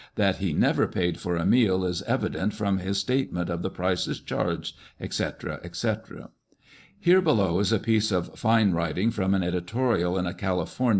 [0.15, 4.19] That he never paid for a meal is evident from his statement of the prices
[4.19, 4.75] charged,"
[5.11, 5.25] &c.,
[5.73, 5.91] &c.
[6.99, 10.89] Here below is a piece of fine writing from an editorial in a California!!